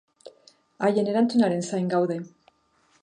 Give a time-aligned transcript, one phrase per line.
[0.87, 2.19] Haien erantzunaren zain gaude.